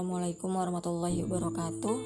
Assalamualaikum 0.00 0.56
warahmatullahi 0.56 1.28
wabarakatuh. 1.28 1.96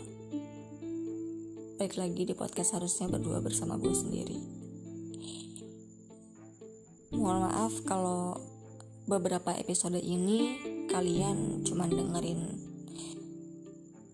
Baik 1.78 1.94
lagi 1.94 2.26
di 2.26 2.34
podcast 2.34 2.74
harusnya 2.74 3.06
berdua 3.06 3.38
bersama 3.38 3.78
gue 3.78 3.94
sendiri. 3.94 4.34
Mohon 7.14 7.46
maaf 7.46 7.70
kalau 7.86 8.34
beberapa 9.06 9.54
episode 9.54 10.02
ini 10.02 10.58
kalian 10.90 11.62
cuma 11.62 11.86
dengerin 11.86 12.58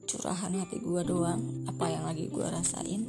curahan 0.04 0.60
hati 0.60 0.76
gue 0.84 1.00
doang 1.00 1.64
Apa 1.64 1.88
yang 1.88 2.04
lagi 2.04 2.28
gue 2.28 2.46
rasain. 2.52 3.08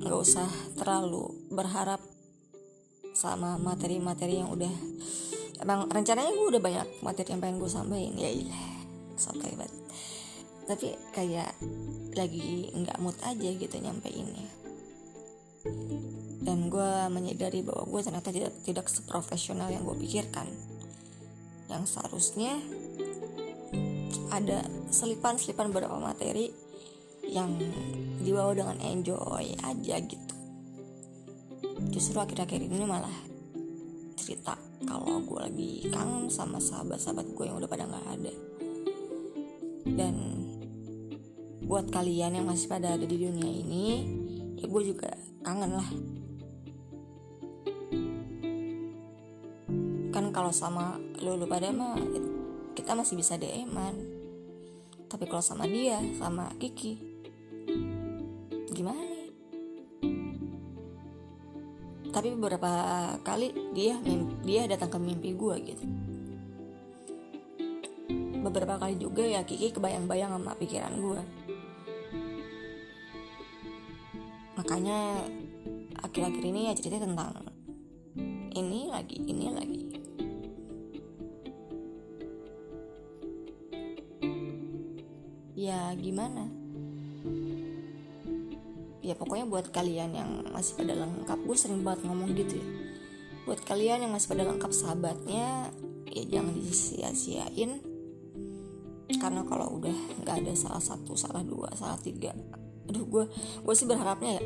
Gak 0.00 0.16
usah 0.16 0.48
terlalu 0.80 1.28
berharap 1.52 2.00
sama 3.12 3.60
materi-materi 3.60 4.40
yang 4.40 4.48
udah 4.48 4.72
emang 5.64 5.88
rencananya 5.88 6.30
gue 6.36 6.46
udah 6.52 6.62
banyak 6.62 6.88
materi 7.00 7.32
yang 7.32 7.40
pengen 7.40 7.58
gue 7.58 7.70
sampaikan 7.72 8.14
ya 8.20 8.30
ilah 8.30 8.64
so 9.16 9.32
banget 9.32 9.84
tapi 10.64 10.96
kayak 11.12 11.52
lagi 12.16 12.72
nggak 12.72 13.00
mood 13.00 13.16
aja 13.20 13.48
gitu 13.52 13.76
nyampeinnya. 13.76 14.48
Dan 16.44 16.68
gue 16.68 16.92
menyadari 17.08 17.64
bahwa 17.64 17.88
gue 17.88 18.00
ternyata 18.04 18.28
tidak 18.32 18.54
tidak 18.64 18.86
seprofesional 18.88 19.68
yang 19.68 19.84
gue 19.84 19.96
pikirkan. 20.04 20.48
Yang 21.68 21.96
seharusnya 21.96 22.60
ada 24.32 24.64
selipan-selipan 24.88 25.72
beberapa 25.72 25.96
materi 26.00 26.52
yang 27.24 27.56
dibawa 28.20 28.52
dengan 28.56 28.80
enjoy 28.80 29.56
aja 29.64 29.96
gitu. 30.00 30.34
Justru 31.92 32.20
akhir-akhir 32.20 32.60
ini 32.60 32.84
malah 32.88 33.12
cerita 34.24 34.56
kalau 34.88 35.20
gue 35.20 35.40
lagi 35.44 35.72
kangen 35.92 36.32
sama 36.32 36.56
sahabat-sahabat 36.56 37.36
gue 37.36 37.44
yang 37.44 37.60
udah 37.60 37.68
pada 37.68 37.84
nggak 37.84 38.06
ada. 38.08 38.32
Dan 39.84 40.14
buat 41.68 41.92
kalian 41.92 42.40
yang 42.40 42.48
masih 42.48 42.72
pada 42.72 42.96
ada 42.96 43.04
di 43.04 43.16
dunia 43.20 43.52
ini 43.52 43.86
ya 44.56 44.64
gue 44.64 44.82
juga 44.88 45.12
kangen 45.44 45.76
lah. 45.76 45.90
Kan 50.08 50.32
kalau 50.32 50.52
sama 50.56 50.96
lu 51.20 51.36
lu 51.36 51.44
pada 51.44 51.68
mah 51.68 52.00
kita 52.72 52.96
masih 52.96 53.20
bisa 53.20 53.36
DM-an 53.36 54.24
tapi 55.14 55.30
kalau 55.30 55.46
sama 55.46 55.62
dia 55.70 56.02
sama 56.18 56.50
Kiki 56.58 56.98
gimana 58.74 59.13
tapi 62.14 62.30
beberapa 62.38 62.70
kali 63.26 63.50
dia 63.74 63.98
dia 64.46 64.70
datang 64.70 64.94
ke 64.94 64.98
mimpi 65.02 65.34
gue 65.34 65.54
gitu. 65.66 65.84
Beberapa 68.38 68.78
kali 68.78 69.02
juga 69.02 69.26
ya 69.26 69.42
Kiki 69.42 69.74
kebayang-bayang 69.74 70.30
sama 70.30 70.54
pikiran 70.54 70.94
gue 71.02 71.22
makanya 74.54 75.20
akhir-akhir 76.00 76.44
ini 76.46 76.70
ya 76.70 76.74
cerita 76.78 77.02
tentang 77.02 77.34
ini 78.54 78.86
lagi 78.86 79.18
ini 79.26 79.46
lagi. 79.50 79.82
Ya 85.58 85.90
gimana 85.98 86.53
ya 89.04 89.12
pokoknya 89.12 89.44
buat 89.44 89.68
kalian 89.68 90.10
yang 90.16 90.30
masih 90.48 90.80
pada 90.80 90.96
lengkap 90.96 91.38
gue 91.44 91.56
sering 91.60 91.84
banget 91.84 92.08
ngomong 92.08 92.32
gitu 92.32 92.56
ya. 92.56 92.66
Buat 93.44 93.60
kalian 93.68 94.08
yang 94.08 94.12
masih 94.16 94.32
pada 94.32 94.48
lengkap 94.48 94.72
sahabatnya 94.72 95.68
ya 96.08 96.22
jangan 96.24 96.56
disia-siain. 96.56 97.84
Karena 99.20 99.44
kalau 99.44 99.76
udah 99.76 99.94
nggak 100.24 100.36
ada 100.40 100.52
salah 100.56 100.80
satu 100.80 101.12
salah 101.12 101.44
dua 101.44 101.68
salah 101.76 102.00
tiga 102.00 102.32
aduh 102.88 103.04
gue 103.08 103.24
gue 103.64 103.74
sih 103.74 103.88
berharapnya 103.88 104.40
ya 104.40 104.42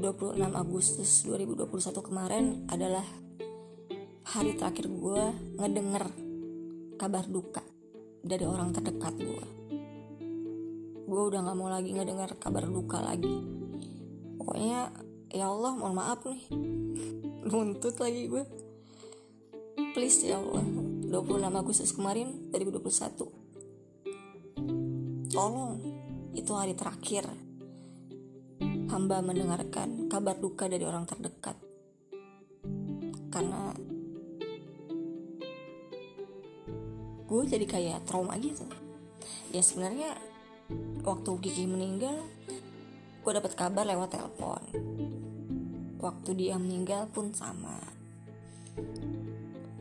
26 0.00 0.40
Agustus 0.56 1.28
2021 1.28 2.08
kemarin 2.08 2.44
adalah 2.72 3.04
hari 4.32 4.56
terakhir 4.56 4.88
gue 4.88 5.24
ngedenger 5.60 6.04
kabar 6.96 7.24
duka 7.28 7.60
dari 8.24 8.48
orang 8.48 8.72
terdekat 8.72 9.12
gue 9.20 9.59
gue 11.10 11.22
udah 11.26 11.42
gak 11.42 11.58
mau 11.58 11.66
lagi 11.66 11.90
ngedengar 11.90 12.30
kabar 12.38 12.70
duka 12.70 13.02
lagi. 13.02 13.34
Pokoknya 14.38 14.94
ya 15.34 15.50
Allah 15.50 15.74
mohon 15.74 15.98
maaf 15.98 16.22
nih. 16.22 16.46
Nuntut 17.50 17.98
lagi 17.98 18.30
gue 18.30 18.46
please 19.90 20.30
ya 20.30 20.38
Allah. 20.38 20.62
26 21.10 21.42
Agustus 21.42 21.90
kemarin 21.90 22.54
2021 22.54 23.40
tolong 25.30 25.78
itu 26.34 26.52
hari 26.54 26.74
terakhir 26.74 27.26
hamba 28.90 29.22
mendengarkan 29.22 30.10
kabar 30.10 30.34
duka 30.38 30.66
dari 30.66 30.82
orang 30.82 31.06
terdekat. 31.06 31.54
Karena 33.30 33.70
gue 37.30 37.42
jadi 37.46 37.66
kayak 37.66 38.06
trauma 38.10 38.34
gitu. 38.42 38.66
Ya 39.54 39.62
sebenarnya 39.62 40.18
waktu 41.00 41.30
Gigi 41.42 41.64
meninggal 41.64 42.20
gue 43.20 43.32
dapat 43.36 43.52
kabar 43.52 43.84
lewat 43.84 44.16
telepon. 44.16 44.62
Waktu 46.00 46.30
dia 46.32 46.56
meninggal 46.56 47.12
pun 47.12 47.36
sama. 47.36 47.76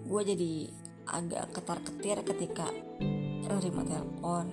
Gue 0.03 0.22
jadi 0.27 0.67
agak 1.07 1.55
ketar 1.55 1.79
ketir 1.79 2.17
ketika 2.27 2.67
menerima 3.47 3.81
telepon. 3.88 4.45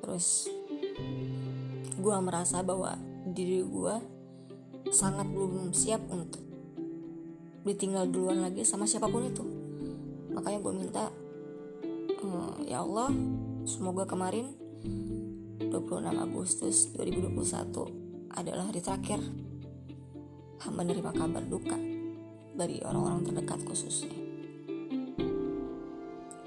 Terus 0.00 0.46
gue 1.98 2.16
merasa 2.22 2.62
bahwa 2.62 2.94
diri 3.26 3.66
gue 3.66 3.94
sangat 4.94 5.26
belum 5.26 5.74
siap 5.74 6.06
untuk 6.12 6.44
ditinggal 7.64 8.06
duluan 8.12 8.44
lagi 8.44 8.62
sama 8.62 8.86
siapa 8.86 9.10
pun 9.10 9.26
itu. 9.26 9.44
Makanya 10.30 10.58
gue 10.62 10.72
minta 10.72 11.04
ehm, 12.22 12.68
ya 12.68 12.84
Allah 12.84 13.10
semoga 13.64 14.04
kemarin 14.04 14.63
26 14.84 15.70
Agustus 16.16 16.76
2021 16.94 18.30
adalah 18.34 18.64
hari 18.68 18.80
terakhir 18.82 19.20
hamba 20.64 20.80
menerima 20.80 21.10
kabar 21.12 21.44
duka 21.44 21.76
dari 22.54 22.80
orang-orang 22.86 23.26
terdekat 23.26 23.60
khususnya. 23.66 24.14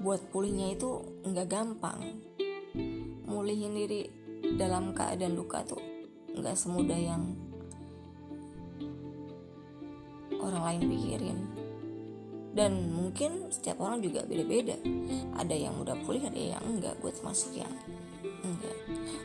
Buat 0.01 0.31
pulihnya 0.31 0.73
itu 0.73 1.03
nggak 1.27 1.47
gampang. 1.51 1.99
Mulihin 3.27 3.75
diri 3.75 4.07
dalam 4.55 4.95
keadaan 4.95 5.35
duka 5.35 5.61
tuh 5.67 5.81
nggak 6.31 6.55
semudah 6.55 6.95
yang 6.95 7.35
orang 10.39 10.63
lain 10.63 10.81
pikirin. 10.87 11.39
Dan 12.57 12.89
mungkin 12.89 13.53
setiap 13.53 13.77
orang 13.83 14.01
juga 14.01 14.25
beda-beda. 14.25 14.81
Ada 15.37 15.53
yang 15.53 15.77
udah 15.77 15.93
pulih, 16.01 16.25
ada 16.25 16.57
yang 16.57 16.63
enggak. 16.65 16.97
Gue 16.97 17.13
termasuk 17.13 17.53
yang 17.53 17.69
enggak 18.45 18.77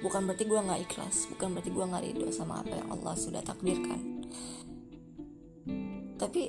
bukan 0.03 0.27
berarti 0.27 0.45
gue 0.45 0.61
nggak 0.61 0.81
ikhlas 0.91 1.31
bukan 1.31 1.49
berarti 1.55 1.71
gue 1.71 1.85
nggak 1.87 2.03
ridho 2.03 2.29
sama 2.35 2.61
apa 2.61 2.75
yang 2.75 2.89
Allah 2.91 3.15
sudah 3.15 3.43
takdirkan. 3.45 4.01
Tapi 6.19 6.43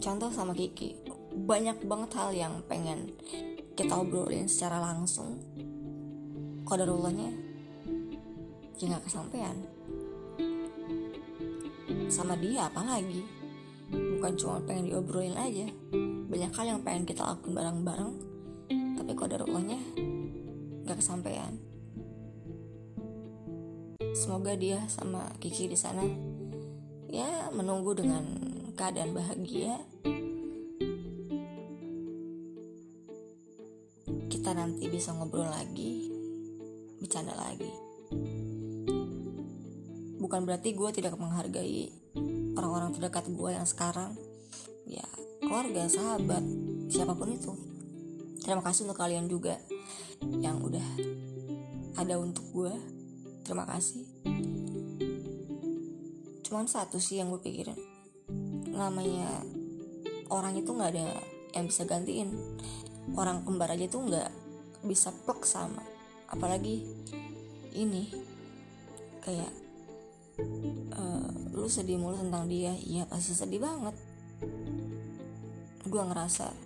contoh 0.00 0.30
sama 0.32 0.56
Kiki 0.56 0.96
banyak 1.32 1.84
banget 1.88 2.10
hal 2.16 2.30
yang 2.32 2.54
pengen 2.68 3.12
kita 3.72 3.96
obrolin 3.96 4.48
secara 4.48 4.80
langsung. 4.80 5.40
Kodarullahnya 6.68 7.32
ya 8.76 8.84
nggak 8.92 9.04
kesampaian. 9.08 9.56
Sama 12.12 12.36
dia 12.36 12.68
apalagi? 12.68 13.24
Bukan 13.92 14.32
cuma 14.36 14.60
pengen 14.64 14.92
diobrolin 14.92 15.36
aja. 15.36 15.68
Banyak 16.28 16.52
hal 16.56 16.64
yang 16.76 16.80
pengen 16.84 17.04
kita 17.04 17.24
lakukan 17.24 17.52
bareng-bareng. 17.52 18.12
Tapi 18.96 19.12
kodarullahnya 19.16 19.80
gak 20.86 20.98
kesampaian. 20.98 21.54
Semoga 24.12 24.52
dia 24.54 24.82
sama 24.92 25.32
Kiki 25.40 25.72
di 25.72 25.78
sana 25.78 26.04
ya 27.08 27.48
menunggu 27.52 27.96
dengan 27.96 28.24
keadaan 28.76 29.16
bahagia. 29.16 29.80
Kita 34.28 34.52
nanti 34.52 34.84
bisa 34.90 35.16
ngobrol 35.16 35.48
lagi 35.48 36.12
bercanda 37.00 37.32
lagi. 37.34 37.72
Bukan 40.20 40.44
berarti 40.44 40.76
gue 40.76 40.90
tidak 40.94 41.18
menghargai 41.18 41.90
orang-orang 42.54 42.94
terdekat 42.94 43.26
gue 43.32 43.50
yang 43.50 43.66
sekarang. 43.66 44.12
Ya 44.84 45.04
keluarga 45.40 45.88
sahabat 45.88 46.44
siapa 46.92 47.16
pun 47.16 47.32
itu. 47.32 47.52
Terima 48.44 48.60
kasih 48.60 48.86
untuk 48.86 48.98
kalian 48.98 49.30
juga 49.30 49.56
yang 50.42 50.62
udah 50.62 50.88
ada 51.98 52.14
untuk 52.18 52.46
gue 52.54 52.74
terima 53.42 53.66
kasih. 53.66 54.06
Cuman 56.46 56.66
satu 56.68 57.00
sih 57.02 57.18
yang 57.18 57.32
gue 57.32 57.42
pikirin. 57.42 57.78
Namanya 58.72 59.42
orang 60.30 60.56
itu 60.56 60.70
nggak 60.72 60.90
ada 60.94 61.06
yang 61.56 61.64
bisa 61.68 61.84
gantiin. 61.84 62.32
Orang 63.18 63.42
kembar 63.42 63.74
aja 63.74 63.88
tuh 63.90 64.06
nggak 64.06 64.30
bisa 64.86 65.10
plek 65.26 65.42
sama. 65.42 65.82
Apalagi 66.30 66.86
ini 67.72 68.08
kayak 69.24 69.52
uh, 70.96 71.28
lu 71.52 71.68
sedih 71.68 71.98
mulu 71.98 72.20
tentang 72.20 72.46
dia. 72.48 72.72
Iya 72.78 73.08
pasti 73.08 73.34
sedih 73.34 73.60
banget. 73.60 73.96
Gue 75.88 76.02
ngerasa 76.04 76.61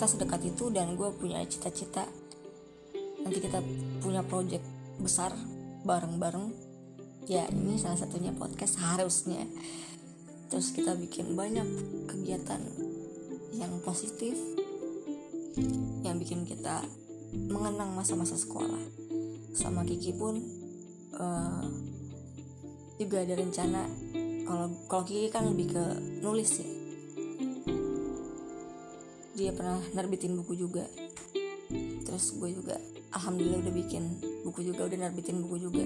kita 0.00 0.16
sedekat 0.16 0.56
itu 0.56 0.72
dan 0.72 0.96
gue 0.96 1.12
punya 1.12 1.44
cita-cita 1.44 2.08
nanti 3.20 3.36
kita 3.36 3.60
punya 4.00 4.24
project 4.24 4.64
besar 4.96 5.28
bareng-bareng. 5.84 6.56
Ya 7.28 7.44
ini 7.52 7.76
salah 7.76 8.00
satunya 8.00 8.32
podcast 8.32 8.80
harusnya. 8.80 9.44
Terus 10.48 10.72
kita 10.72 10.96
bikin 10.96 11.36
banyak 11.36 11.68
kegiatan 12.08 12.64
yang 13.60 13.76
positif 13.84 14.40
yang 16.00 16.16
bikin 16.16 16.48
kita 16.48 16.80
mengenang 17.52 17.92
masa-masa 17.92 18.40
sekolah. 18.40 18.80
Sama 19.52 19.84
Kiki 19.84 20.16
pun 20.16 20.40
uh, 21.20 21.68
juga 22.96 23.20
ada 23.20 23.36
rencana 23.36 23.84
kalau 24.48 24.80
kalau 24.88 25.04
Kiki 25.04 25.28
kan 25.28 25.44
lebih 25.44 25.76
ke 25.76 25.84
nulis 26.24 26.56
ya 26.56 26.79
dia 29.40 29.56
pernah 29.56 29.80
nerbitin 29.96 30.36
buku 30.36 30.52
juga. 30.52 30.84
Terus 32.04 32.36
gue 32.36 32.52
juga 32.52 32.76
alhamdulillah 33.16 33.64
udah 33.64 33.72
bikin 33.72 34.04
buku 34.44 34.68
juga 34.68 34.84
udah 34.84 35.08
nerbitin 35.08 35.40
buku 35.40 35.56
juga. 35.64 35.84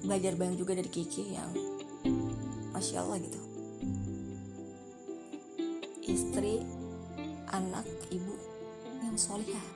Belajar 0.00 0.32
banyak 0.40 0.56
juga 0.56 0.72
dari 0.72 0.88
Kiki 0.88 1.36
yang 1.36 1.52
masya 2.72 3.04
Allah 3.04 3.20
gitu. 3.20 3.40
Istri 6.08 6.64
anak 7.52 7.84
ibu 8.08 8.32
yang 9.04 9.20
solihah. 9.20 9.66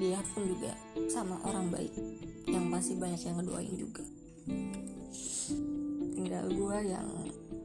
Dia 0.00 0.16
pun 0.32 0.48
juga 0.48 0.72
sama 1.12 1.36
orang 1.44 1.68
baik 1.68 1.92
yang 2.48 2.72
pasti 2.72 2.96
banyak 2.96 3.20
yang 3.20 3.36
ngedoain 3.36 3.76
juga. 3.76 4.04
Tinggal 6.16 6.46
gue 6.48 6.76
yang 6.88 7.08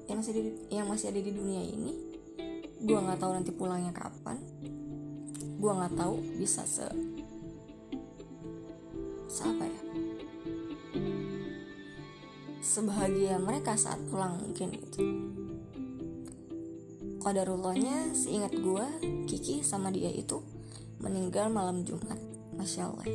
yang 0.05 0.17
masih 0.19 0.33
di, 0.35 0.41
yang 0.67 0.85
masih 0.91 1.15
ada 1.15 1.21
di 1.23 1.31
dunia 1.31 1.63
ini 1.63 2.04
gue 2.85 2.93
nggak 3.01 3.17
tahu 3.17 3.31
nanti 3.33 3.49
pulangnya 3.49 3.89
kapan. 3.89 4.37
Gue 5.57 5.71
nggak 5.73 5.97
tahu 5.97 6.21
bisa 6.37 6.61
se 6.69 6.85
apa 9.45 9.65
ya? 9.67 9.81
Sebahagia 12.61 13.41
mereka 13.41 13.73
saat 13.73 13.97
pulang 14.09 14.37
mungkin 14.37 14.73
gitu. 14.73 15.01
Qadarullahnya 17.25 18.13
seingat 18.13 18.53
gue 18.53 18.85
Kiki 19.25 19.65
sama 19.65 19.89
dia 19.89 20.13
itu 20.13 20.45
meninggal 21.01 21.49
malam 21.49 21.81
Jumat 21.81 22.21
Masya 22.53 22.85
Allah. 22.85 23.09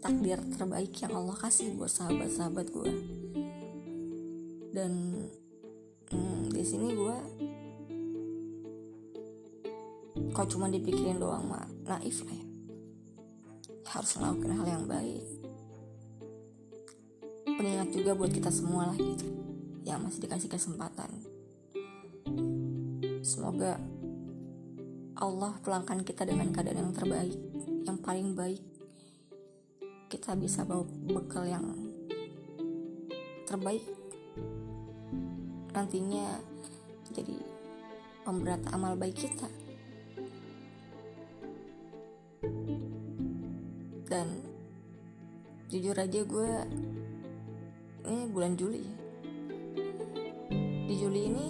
Takdir 0.00 0.40
terbaik 0.56 0.92
yang 1.00 1.12
Allah 1.12 1.36
kasih 1.36 1.76
buat 1.76 1.92
sahabat-sahabat 1.92 2.66
gue 2.72 2.92
dan 4.74 4.92
di 6.64 6.72
sini 6.72 6.96
gue 6.96 7.16
kok 10.32 10.48
cuma 10.48 10.72
dipikirin 10.72 11.20
doang 11.20 11.44
mah 11.44 11.68
naif 11.84 12.24
lah 12.24 12.32
ya. 12.32 12.46
Harus 13.84 14.16
melakukan 14.16 14.56
hal 14.56 14.66
yang 14.72 14.84
baik. 14.88 15.24
Pengingat 17.44 17.88
juga 17.92 18.16
buat 18.16 18.32
kita 18.32 18.48
semua 18.48 18.88
lah 18.88 18.96
gitu. 18.96 19.28
Yang 19.84 20.08
masih 20.08 20.20
dikasih 20.24 20.48
kesempatan. 20.48 21.10
Semoga 23.20 23.76
Allah 25.20 25.52
pelangkan 25.60 26.00
kita 26.00 26.24
dengan 26.24 26.48
keadaan 26.48 26.88
yang 26.88 26.96
terbaik 26.96 27.36
yang 27.84 28.00
paling 28.00 28.32
baik. 28.32 28.64
Kita 30.08 30.32
bisa 30.32 30.64
bawa 30.64 30.88
bekal 31.12 31.44
yang 31.44 31.68
terbaik. 33.44 33.84
Nantinya 35.76 36.53
jadi 37.14 37.36
pemberat 38.26 38.60
amal 38.74 38.98
baik 38.98 39.14
kita. 39.14 39.46
Dan 44.10 44.28
jujur 45.70 45.94
aja 45.94 46.20
gue 46.26 46.52
ini 48.04 48.24
bulan 48.28 48.58
Juli. 48.58 48.84
Di 50.84 50.94
Juli 50.98 51.22
ini 51.30 51.48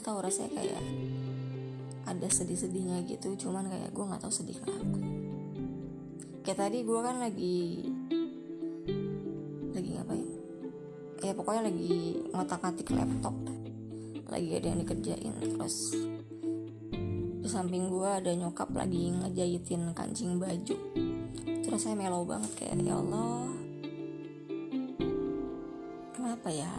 tahu 0.00 0.24
rasanya 0.24 0.56
kayak 0.56 0.82
ada 2.08 2.26
sedih-sedihnya 2.26 3.04
gitu 3.04 3.36
cuman 3.36 3.68
kayak 3.68 3.92
gue 3.92 4.04
nggak 4.04 4.22
tahu 4.24 4.32
sedih 4.32 4.56
kenapa. 4.58 4.98
Kayak 6.40 6.58
tadi 6.66 6.78
gue 6.82 7.00
kan 7.04 7.16
lagi 7.20 7.58
pokoknya 11.50 11.66
lagi 11.66 12.14
ngotak-ngatik 12.30 12.88
laptop. 12.94 13.34
Lagi 14.30 14.50
ada 14.54 14.66
yang 14.70 14.86
dikerjain 14.86 15.34
terus 15.34 15.98
di 17.42 17.48
samping 17.50 17.90
gue 17.90 18.06
ada 18.06 18.30
nyokap 18.38 18.70
lagi 18.70 19.10
ngejahitin 19.10 19.90
kancing 19.90 20.38
baju. 20.38 20.78
Terus 21.42 21.82
saya 21.82 21.98
mellow 21.98 22.22
banget 22.22 22.54
kayak 22.54 22.78
ya 22.86 22.94
Allah 23.02 23.50
apa 26.22 26.50
ya? 26.54 26.70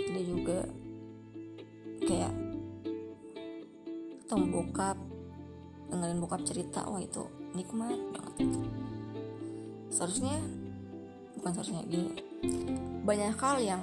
Dia 0.00 0.22
juga 0.24 0.64
kayak 2.00 2.32
ketemu 4.24 4.44
bokap 4.56 4.96
dengerin 5.92 6.16
bokap 6.24 6.48
cerita 6.48 6.88
wah 6.88 7.04
itu 7.04 7.28
nikmat 7.52 8.00
banget. 8.16 8.56
Seharusnya 9.92 10.59
bukan 11.40 11.56
seharusnya 11.56 11.88
gini. 11.88 12.12
Banyak 13.00 13.32
hal 13.40 13.56
yang 13.64 13.82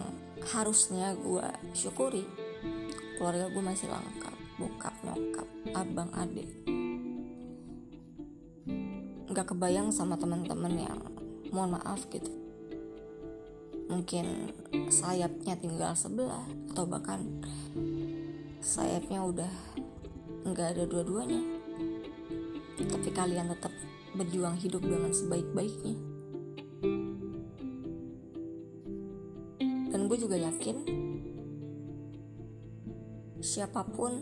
harusnya 0.53 1.17
gue 1.17 1.47
syukuri 1.73 2.21
keluarga 3.17 3.49
gue 3.49 3.63
masih 3.65 3.89
lengkap 3.89 4.35
bokap 4.61 4.93
nyokap 5.01 5.47
abang 5.73 6.13
adik. 6.13 6.45
Nggak 9.25 9.57
kebayang 9.57 9.89
sama 9.89 10.13
teman-teman 10.21 10.73
yang 10.77 11.01
mohon 11.49 11.73
maaf 11.73 12.05
gitu. 12.13 12.29
Mungkin 13.89 14.53
sayapnya 14.93 15.57
tinggal 15.57 15.97
sebelah 15.97 16.45
atau 16.69 16.85
bahkan 16.85 17.25
sayapnya 18.61 19.25
udah 19.25 19.51
nggak 20.45 20.77
ada 20.77 20.83
dua-duanya. 20.85 21.41
Tapi 22.77 23.09
kalian 23.09 23.49
tetap 23.49 23.73
berjuang 24.13 24.61
hidup 24.61 24.85
dengan 24.85 25.09
sebaik-baiknya 25.09 25.96
gue 30.17 30.25
juga 30.25 30.49
yakin 30.49 30.81
siapa 33.37 33.85
pun 33.85 34.17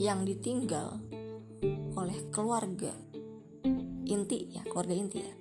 yang 0.00 0.24
ditinggal 0.24 0.96
oleh 1.92 2.16
keluarga 2.32 2.96
inti 4.08 4.48
ya 4.48 4.64
keluarga 4.64 4.96
inti 4.96 5.20
ya 5.20 5.34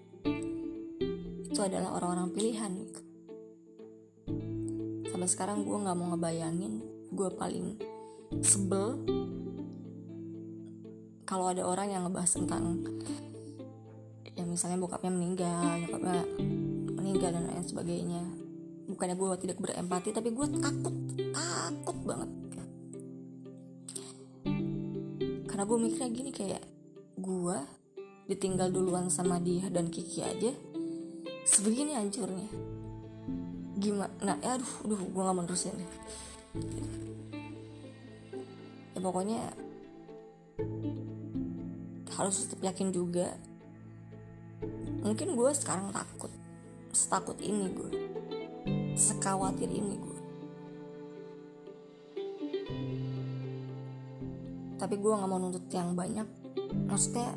itu 1.47 1.59
adalah 1.63 1.95
orang-orang 1.95 2.35
pilihan. 2.35 2.71
Gitu 2.75 3.01
sampai 5.15 5.29
sekarang 5.31 5.63
gue 5.63 5.79
nggak 5.79 5.95
mau 5.95 6.11
ngebayangin 6.11 6.83
gue 7.15 7.29
paling 7.39 7.79
sebel 8.43 8.99
kalau 11.23 11.55
ada 11.55 11.63
orang 11.63 11.87
yang 11.87 12.03
ngebahas 12.03 12.35
tentang 12.35 12.83
ya 14.35 14.43
misalnya 14.43 14.75
bokapnya 14.75 15.15
meninggal 15.15 15.87
nyokapnya 15.87 16.19
meninggal 16.99 17.31
dan 17.31 17.47
lain 17.47 17.63
sebagainya 17.63 18.46
bukannya 18.87 19.19
gue 19.19 19.27
tidak 19.43 19.57
berempati 19.59 20.15
tapi 20.15 20.31
gue 20.31 20.47
takut 20.63 20.95
takut 21.35 21.97
banget. 22.07 22.29
Karena 25.45 25.63
gue 25.67 25.77
mikirnya 25.77 26.09
gini 26.09 26.31
kayak 26.31 26.63
gue 27.19 27.57
ditinggal 28.31 28.71
duluan 28.71 29.11
sama 29.11 29.39
dia 29.43 29.67
dan 29.67 29.91
Kiki 29.91 30.23
aja 30.23 30.51
sebegini 31.43 31.95
hancurnya. 31.99 32.47
Gimana? 33.77 34.13
Nah 34.23 34.35
ya 34.39 34.55
aduh 34.55 34.73
aduh 34.87 35.01
gue 35.03 35.21
gak 35.21 35.35
mau 35.35 35.43
nerusin. 35.43 35.75
Ya 38.95 38.99
pokoknya 39.03 39.41
harus 42.17 42.47
tetap 42.47 42.63
yakin 42.63 42.89
juga. 42.95 43.35
Mungkin 45.03 45.35
gue 45.35 45.51
sekarang 45.53 45.91
takut 45.93 46.31
setakut 46.97 47.37
ini 47.45 47.69
gue 47.77 48.06
sekawatir 48.97 49.69
ini 49.69 49.95
gue 50.01 50.17
tapi 54.77 55.03
gue 55.03 55.09
gak 55.09 55.27
mau 55.29 55.41
nuntut 55.41 55.65
yang 55.73 55.97
banyak. 55.97 56.23
Maksudnya 56.87 57.33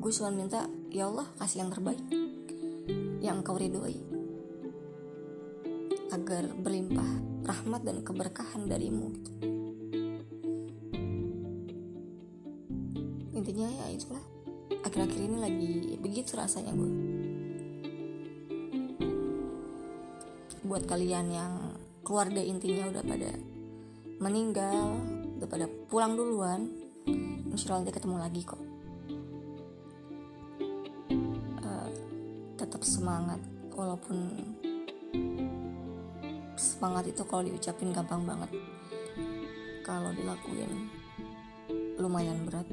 gue 0.00 0.12
cuma 0.18 0.32
minta 0.32 0.64
ya 0.88 1.06
Allah 1.06 1.28
kasih 1.36 1.62
yang 1.62 1.70
terbaik. 1.70 2.00
Yang 3.20 3.38
kau 3.44 3.60
ridhoi. 3.60 3.96
Agar 6.10 6.48
berlimpah 6.56 7.10
rahmat 7.44 7.84
dan 7.84 8.02
keberkahan 8.02 8.66
darimu 8.66 9.14
gitu. 9.14 9.32
intinya 13.38 13.70
ya 13.70 13.94
itulah. 13.94 14.24
Akhir-akhir 14.82 15.20
ini 15.22 15.38
lagi 15.38 15.72
begitu 16.02 16.34
rasanya 16.34 16.74
gue 16.74 16.90
buat 20.68 20.84
kalian 20.84 21.32
yang 21.32 21.52
keluarga 22.04 22.44
intinya 22.44 22.92
udah 22.92 23.00
pada 23.00 23.30
meninggal 24.20 25.00
udah 25.40 25.48
pada 25.48 25.66
pulang 25.88 26.12
duluan 26.12 26.68
insya 27.48 27.72
Allah 27.72 27.88
nanti 27.88 27.96
ketemu 27.96 28.16
lagi 28.20 28.40
kok. 28.44 28.62
Uh, 31.64 31.88
tetap 32.60 32.84
semangat 32.84 33.40
walaupun 33.72 34.44
semangat 36.60 37.08
itu 37.08 37.22
kalau 37.24 37.42
diucapin 37.48 37.96
gampang 37.96 38.28
banget. 38.28 38.50
Kalau 39.88 40.12
dilakuin 40.12 40.92
lumayan 41.96 42.44
berat 42.44 42.68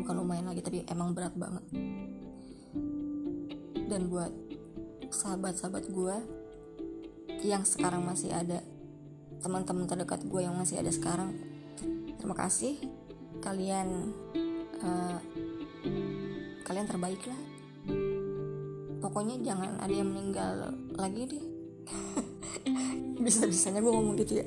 bukan 0.00 0.14
lumayan 0.16 0.48
lagi 0.48 0.64
tapi 0.64 0.88
emang 0.88 1.12
berat 1.12 1.36
banget. 1.36 1.64
Dan 3.92 4.08
buat 4.08 4.32
sahabat-sahabat 5.12 5.90
gue 5.90 6.39
yang 7.40 7.64
sekarang 7.64 8.04
masih 8.04 8.32
ada 8.32 8.60
teman-teman 9.40 9.88
terdekat 9.88 10.20
gue 10.28 10.40
yang 10.44 10.52
masih 10.52 10.80
ada 10.80 10.92
sekarang 10.92 11.32
terima 12.20 12.36
kasih. 12.36 12.76
Kalian 13.40 14.12
uh, 14.84 15.18
kalian 16.68 16.86
terbaik 16.86 17.24
lah. 17.24 17.40
Pokoknya 19.00 19.40
jangan 19.40 19.80
ada 19.80 19.94
yang 19.94 20.12
meninggal 20.12 20.76
lagi 20.92 21.24
deh. 21.24 21.44
Bisa-bisanya 23.24 23.80
gue 23.80 23.92
ngomong 23.92 24.20
gitu 24.20 24.44
ya. 24.44 24.46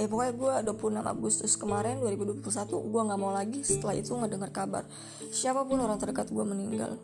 Eh 0.00 0.08
pokoknya 0.08 0.32
gue 0.64 0.72
26 0.72 1.04
Agustus 1.04 1.52
kemarin 1.60 2.00
2021 2.00 2.40
gue 2.64 3.02
nggak 3.04 3.20
mau 3.20 3.36
lagi 3.36 3.60
setelah 3.60 3.92
itu 3.92 4.16
nggak 4.16 4.32
dengar 4.32 4.50
kabar 4.50 4.84
siapa 5.28 5.68
pun 5.68 5.76
orang 5.84 6.00
terdekat 6.00 6.32
gue 6.32 6.44
meninggal. 6.48 6.96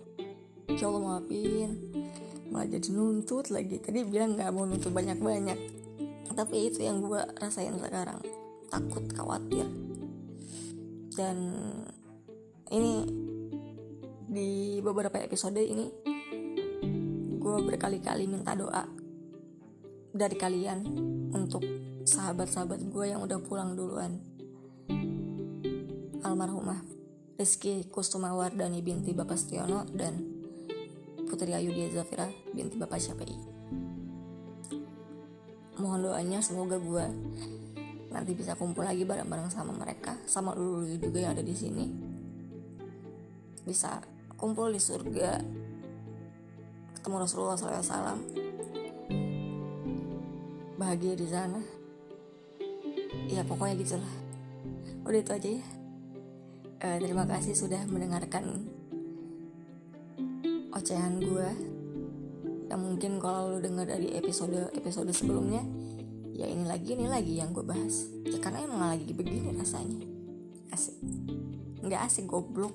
Ya 0.73 0.89
Allah 0.89 1.01
maafin 1.05 1.77
malah 2.59 2.75
jadi 2.75 2.91
nuntut 2.91 3.55
lagi. 3.55 3.79
Tadi 3.79 4.03
bilang 4.03 4.35
nggak 4.35 4.51
mau 4.51 4.67
nuntut 4.67 4.91
banyak-banyak. 4.91 5.59
Tapi 6.35 6.57
itu 6.67 6.83
yang 6.83 6.99
gue 7.07 7.23
rasain 7.39 7.79
sekarang. 7.79 8.19
Takut 8.67 9.07
khawatir. 9.15 9.63
Dan 11.15 11.55
ini 12.75 13.07
di 14.27 14.83
beberapa 14.83 15.23
episode 15.23 15.63
ini 15.63 15.87
gue 17.39 17.57
berkali-kali 17.63 18.27
minta 18.27 18.59
doa 18.59 18.83
dari 20.11 20.35
kalian 20.35 20.83
untuk 21.31 21.63
sahabat-sahabat 22.03 22.91
gue 22.91 23.05
yang 23.07 23.23
udah 23.23 23.39
pulang 23.39 23.79
duluan. 23.79 24.19
Almarhumah 26.27 26.83
Rizky 27.39 27.87
Kustumawardani 27.87 28.83
binti 28.83 29.15
Bapak 29.15 29.39
Stiono 29.39 29.87
dan 29.95 30.38
Putri 31.29 31.53
Ayu 31.53 31.71
Dia 31.77 31.93
Zafira 31.93 32.27
binti 32.57 32.81
Bapak 32.81 32.97
Syafi'i. 32.97 33.37
Mohon 35.79 36.11
doanya 36.11 36.43
semoga 36.43 36.81
gue 36.81 37.07
nanti 38.09 38.33
bisa 38.33 38.57
kumpul 38.57 38.83
lagi 38.83 39.05
bareng-bareng 39.05 39.53
sama 39.53 39.77
mereka, 39.77 40.17
sama 40.25 40.57
lulu 40.57 40.89
juga 40.97 41.21
yang 41.23 41.37
ada 41.37 41.45
di 41.45 41.55
sini. 41.55 41.87
Bisa 43.63 44.01
kumpul 44.41 44.73
di 44.73 44.81
surga, 44.81 45.39
ketemu 46.97 47.17
Rasulullah 47.23 47.61
SAW 47.61 48.19
bahagia 50.79 51.19
di 51.19 51.27
sana 51.27 51.59
ya 53.27 53.43
pokoknya 53.43 53.75
gitulah 53.83 54.15
udah 55.03 55.19
itu 55.19 55.33
aja 55.35 55.49
ya 55.59 55.65
uh, 56.87 56.99
terima 57.03 57.27
kasih 57.27 57.59
sudah 57.59 57.83
mendengarkan 57.91 58.71
ocehan 60.89 61.21
gue 61.21 61.49
yang 62.73 62.81
mungkin 62.81 63.21
kalau 63.21 63.53
lu 63.53 63.59
dengar 63.61 63.85
dari 63.85 64.09
episode 64.17 64.73
episode 64.73 65.13
sebelumnya 65.13 65.61
ya 66.33 66.49
ini 66.49 66.65
lagi 66.65 66.97
ini 66.97 67.05
lagi 67.05 67.37
yang 67.37 67.53
gue 67.53 67.61
bahas. 67.61 68.09
Ya 68.25 68.41
karena 68.41 68.65
emang 68.65 68.97
lagi 68.97 69.13
begini 69.13 69.53
rasanya. 69.53 70.01
Asik. 70.73 70.97
Nggak 71.85 72.09
asik 72.09 72.25
goblok. 72.25 72.73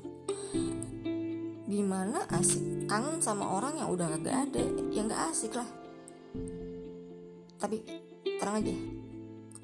Gimana 1.65 2.21
asik? 2.29 2.85
Kangen 2.85 3.17
sama 3.17 3.49
orang 3.49 3.81
yang 3.81 3.89
udah 3.89 4.05
gak 4.21 4.37
ada 4.45 4.61
yang 4.93 5.09
nggak 5.09 5.33
asik 5.33 5.57
lah. 5.57 5.65
Tapi 7.57 7.81
terang 8.37 8.61
aja. 8.61 8.77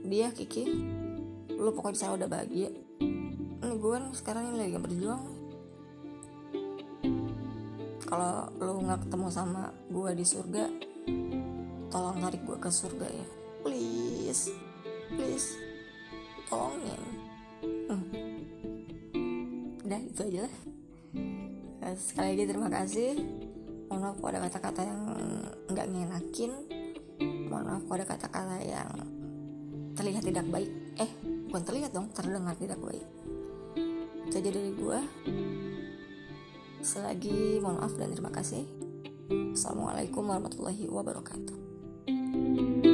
Dia 0.10 0.34
Kiki 0.34 0.66
lu 1.54 1.70
pokoknya 1.70 1.94
di 1.94 2.02
sana 2.02 2.18
udah 2.18 2.26
bahagia. 2.26 2.74
Ini 3.62 3.76
gue 3.78 3.92
kan 3.94 4.10
sekarang 4.10 4.50
ini 4.50 4.58
lagi 4.58 4.82
berjuang 4.82 5.39
kalau 8.10 8.50
lu 8.58 8.82
nggak 8.90 9.06
ketemu 9.06 9.28
sama 9.30 9.70
gue 9.94 10.10
di 10.18 10.26
surga 10.26 10.66
tolong 11.94 12.18
tarik 12.22 12.42
gue 12.42 12.58
ke 12.58 12.70
surga 12.70 13.06
ya. 13.06 13.28
Please. 13.62 14.50
Please. 15.14 15.50
Tolongin. 16.50 17.02
Hmm. 17.90 18.06
itu 19.90 20.22
aja 20.26 20.40
lah. 20.46 20.56
Sekali 21.98 22.28
lagi 22.34 22.46
terima 22.46 22.70
kasih. 22.70 23.12
Mohon 23.90 24.02
maaf 24.06 24.22
ada 24.22 24.40
kata-kata 24.46 24.82
yang 24.86 25.02
nggak 25.70 25.88
ngenakin. 25.90 26.52
Mohon 27.50 27.66
maaf 27.66 27.84
kalau 27.86 27.98
ada 27.98 28.08
kata-kata 28.10 28.56
yang 28.62 28.92
terlihat 29.98 30.24
tidak 30.26 30.46
baik. 30.50 30.72
Eh 30.98 31.10
bukan 31.50 31.64
terlihat 31.66 31.92
dong 31.94 32.10
terdengar 32.14 32.54
tidak 32.58 32.78
baik. 32.82 33.06
Itu 34.30 34.36
aja 34.38 34.50
dari 34.54 34.72
gue 34.78 35.00
selagi 36.82 37.60
mohon 37.60 37.80
maaf 37.80 37.94
dan 38.00 38.12
terima 38.12 38.32
kasih. 38.32 38.64
Assalamualaikum 39.54 40.26
warahmatullahi 40.26 40.90
wabarakatuh 40.90 42.89